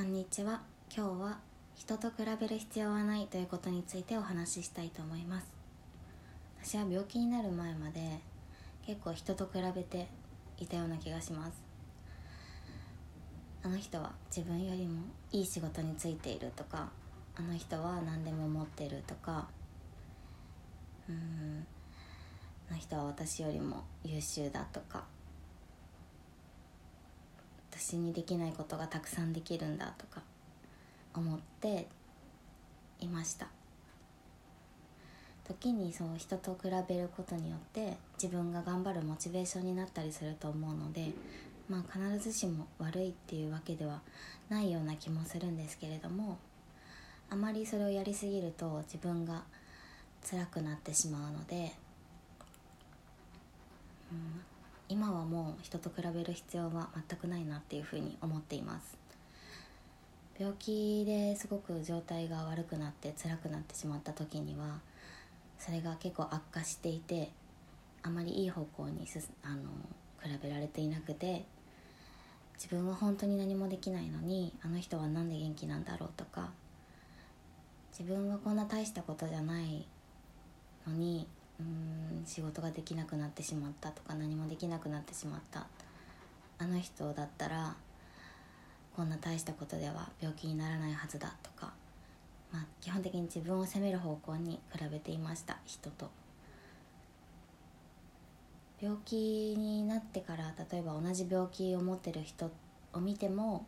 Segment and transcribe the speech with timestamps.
[0.00, 0.62] こんにちは。
[0.90, 1.38] 今日は
[1.74, 5.52] 人と比べる必要はないということについてお話ししたいと思います。
[6.64, 8.00] 私は病気になる前まで
[8.86, 10.08] 結構人と比べて
[10.58, 11.62] いたような気がします。
[13.62, 15.02] あの人は自分よりも
[15.32, 16.88] いい仕事についているとか
[17.36, 19.48] あの人は何でも持ってるとか
[21.10, 21.66] うん
[22.70, 25.04] あの人は私よりも優秀だとか
[27.80, 30.20] 私にできないことがたくさんできるんだとか
[31.14, 31.86] 思って
[33.00, 33.48] いました。
[35.48, 41.10] 時にそう人と比べることによって自分が頑張るモチベーションになったりすると思うので
[41.68, 44.00] まあ必ずしも悪いっていうわけでは
[44.48, 46.38] ないような気もするんですけれども
[47.30, 49.42] あまりそれをやりすぎると自分が
[50.30, 51.72] 辛くなってしまうので、
[54.12, 54.40] うん、
[54.88, 58.98] 今はもう人と比べる必要は全くないなっていうふうに思っています。
[60.36, 64.80] 病気ですごく状態が悪くなって辛くなってしまった時には
[65.58, 67.30] それが結構悪化していて
[68.02, 69.56] あまりいい方向にすあの
[70.22, 71.44] 比べられていなくて
[72.54, 76.50] 自分は本当に何もできないのにあの人は何で元気なんだろうとか
[77.90, 79.86] 自分はこんな大したことじゃない
[80.86, 81.26] のに
[81.60, 85.66] うん仕事ができなくなってしまったとか何もできなくなってしまった
[86.58, 87.74] あの人だったら
[88.96, 91.72] こんな大したことでは病気にならないはずだとか、
[92.52, 96.10] まあ、基本的に自分を責める方向に比べていました人と。
[98.82, 99.14] 病気
[99.58, 102.50] になってから例えば同じ病気を持ってる人
[102.94, 103.66] を見ても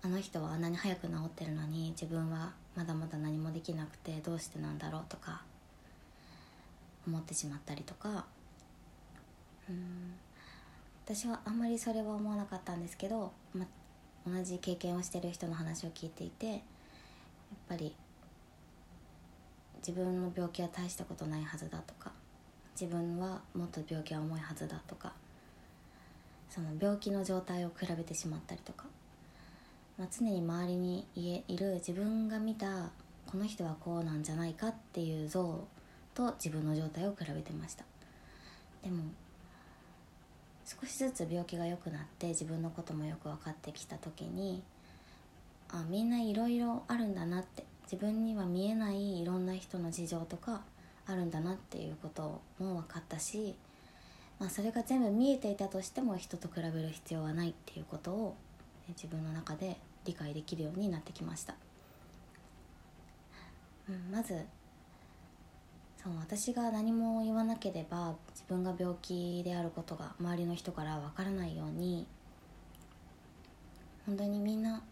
[0.00, 5.42] あの人はあんなに早く治ってるのに自分はまだまだ何もできなくてどうしてなんだろうとか
[7.06, 8.26] 思ってしまったりとか。
[9.68, 10.14] うん。
[11.04, 13.64] 私はあんまりそれは思わなかったんですけど、ま、
[14.26, 16.58] 同じ経験をしてる人の話を聞いていてやっ
[17.68, 17.94] ぱり
[19.78, 22.10] 自分の病気は大したことないはずだとか
[22.78, 25.12] 自分はもっと病気は重いはずだとか
[26.50, 28.86] その病気の状態を比べてしまったりとか、
[29.96, 32.90] まあ、常に周りにいる自分が見た
[33.26, 35.64] この人はこうなんじゃないかっていう像
[36.16, 37.84] と自分の状態を比べてました。
[38.82, 39.02] でも
[40.64, 44.62] 少しずつ病気が良くなって自分のこともよく分かってきた時に
[45.68, 50.62] あみんないろいろあるんだなって自分には見えないいろんな人の事情とか
[51.06, 53.54] あるんだなっていうことも分かったし、
[54.40, 58.36] まあ、それが全部見えていたとしても人と比べる必要はないっていうことを
[58.88, 61.54] 自分の中で理解できるようになってきました、
[63.88, 64.44] うん、まず
[66.02, 72.06] そう私が何も言わなければ自分が病気であることが周りの人からわからないように
[74.06, 74.82] 本当にみんな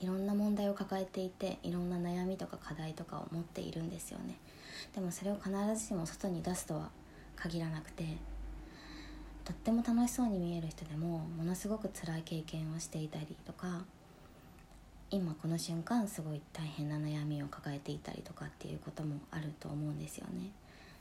[0.00, 4.36] いろんな問題を抱えていていろんな悩みとか課題とかを持っているんですよね。
[4.94, 6.90] でもそれを必ずしも外に出すとは
[7.36, 8.04] 限らなくて
[9.44, 13.84] とっても楽しそうに見える人でもものすごく辛い経験をしていたりとか
[15.14, 20.50] 今この瞬間すごい大変な悩みを抱えていたりとかっていうこともあると思うんですよね。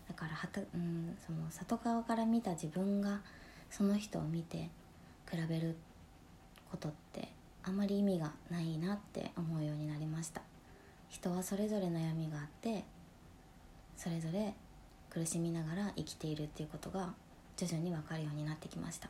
[0.08, 3.22] だからはた、うん、その外側から見た自分が
[3.72, 4.70] その人を見て
[5.30, 5.76] 比べる
[6.70, 7.30] ことって
[7.64, 10.44] あまり意味がないなって思うようになりました。
[11.10, 12.84] 人はそれぞれ悩みがあって
[13.98, 14.54] それぞれ
[15.10, 17.14] 苦しみながら生きているっていうことが
[17.58, 19.10] 徐々に分かるようになってきました。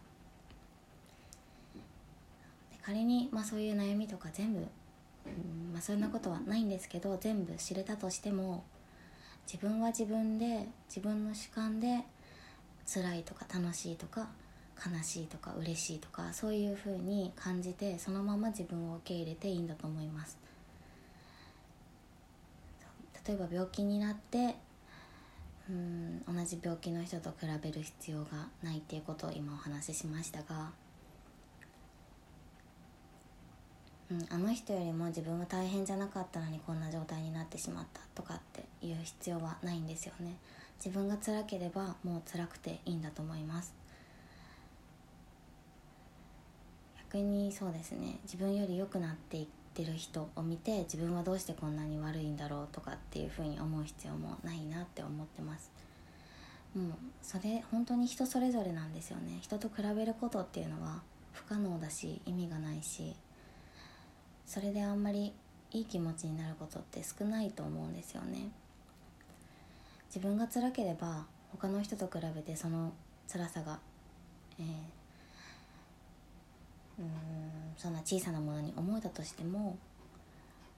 [2.85, 4.67] 仮に、まあ、そういう悩みとか全部
[5.71, 8.63] まあ、そんなことはないんですけど全部知れたとしても
[9.45, 12.03] 自分は自分で自分の主観で
[12.85, 14.29] 辛いとか楽しいとか
[14.75, 20.37] 悲しいとか嬉しいとかそういう風に感じてそのまま自分を受け入れていいんだと思います。
[23.25, 24.55] 例えば病気になって
[25.69, 30.71] うん同じ病気の人と比べる必要がないっていうことを今お話ししましたが
[34.13, 40.35] うん、あの人よりも自分は大変じゃなかったのにこんな状態になってしまったとかっていう必要はないんですよね。
[40.77, 43.73] 自分が辛ければもう辛くていいんだと思います。
[47.11, 48.19] 逆にそうですね。
[48.23, 55.71] 自分より良くなっていってる人を見て自分はどうしてこんなに悪いんだろうとかっていうふうに思う必要もないなって思ってます。
[56.75, 56.91] もう
[57.23, 59.39] それ本当に人それぞれなんですよね。
[59.41, 61.01] 人と比べることっていうのは
[61.31, 63.15] 不可能だし意味がないし。
[64.45, 65.33] それであんまり
[65.71, 68.51] いい気持ちになることって少ないと思うんですよね。
[70.07, 72.93] 自分が辛ければ他の人と比べてその
[73.27, 73.79] 辛さが、
[74.59, 77.03] えー、
[77.77, 79.77] そんな小さなものに思えたとしても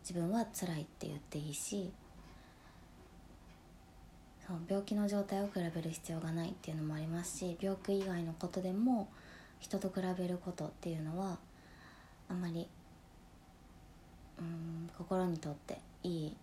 [0.02, 1.92] 自分は辛いって言っていいし
[4.48, 9.10] そう病気の状態を比べる必要がないっていうのもありますし病気以外のことでも
[9.60, 11.40] 人と比べることっていうのは
[12.30, 12.70] あんまり
[14.40, 16.38] うん心にとっていい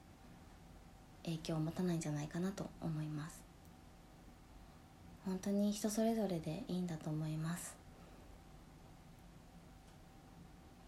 [1.25, 3.43] 影響を持たないんじゃないかなと思います。
[5.25, 7.77] 本当に人それぞれでいいんだと思います。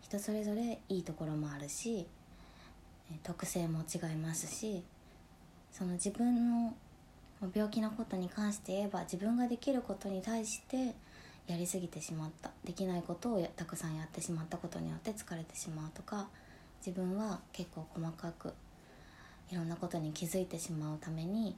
[0.03, 2.07] 人それぞれいいところもあるし
[3.23, 4.83] 特性も違いますし
[5.73, 6.75] その自分の
[7.55, 10.95] 病気のことに関して言えば自分ができることに対して
[11.47, 16.29] やりすぎてしまったできないことをたくさんやってしまったことによって疲れてしまうとか
[16.85, 18.53] 自分は結構細かく
[19.51, 21.57] いろんなことに気づいてしまうために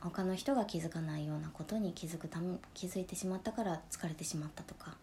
[0.00, 4.96] 他の人が気づかないようなことに気づくため気づいてしまったから疲れてしまったとか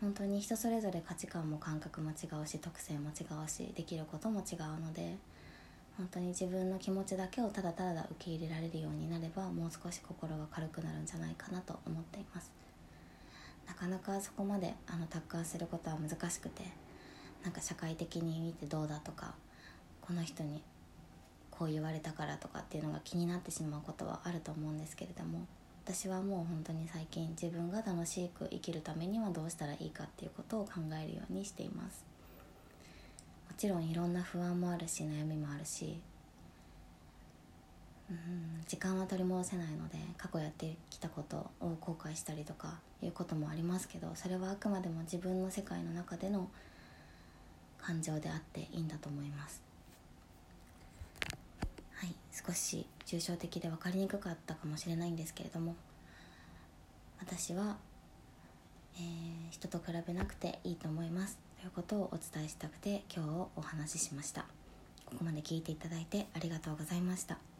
[0.00, 5.16] 本当に人それぞれ価値観も感覚も違うし特性も違うしできることも違うので
[5.98, 12.65] 本当に自分の気持ちだけをただただ受け入れられるようになればもう少し心が軽くなるんじゃないかなと思っています。
[13.66, 16.62] なかなかそこまであの達観することは難しくて
[17.42, 19.34] なんか社会的に見てどうだとか
[20.00, 20.62] この人に
[21.50, 25.46] こう言われたからとかっていうのが気になってしまうことはあると思うんですけれども
[25.84, 32.04] 私はもう本当に最近自分が楽しく生きるためにはどうしたらいいかっていうことを考えるようにしています。
[33.48, 36.00] もちろんいろんな不安もあるし悩みもあるし
[38.10, 46.48] うん時間は取り戻せないので過去やってきたことを後悔したりとかいうこともありますけどそれはあくまでも自分の世界の中での
[47.80, 49.62] 感情であっていいんだと思います。
[51.94, 55.74] はい少し抽象的で分かりにくかったかもしれないんですけれども
[57.18, 57.76] 私は、
[58.96, 61.38] えー、人と比べなくていいと思います。
[61.60, 64.42] ということをお伝えしたくて今日お話ししました。
[65.06, 67.55] ここまで聞いていただいてありがとうございました。